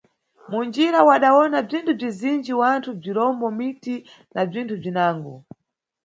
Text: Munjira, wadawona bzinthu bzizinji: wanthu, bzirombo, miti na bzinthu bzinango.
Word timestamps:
Munjira, 0.49 0.99
wadawona 1.07 1.57
bzinthu 1.67 1.91
bzizinji: 1.99 2.51
wanthu, 2.61 2.89
bzirombo, 2.99 3.45
miti 3.57 3.95
na 4.33 4.41
bzinthu 4.49 4.75
bzinango. 4.81 5.33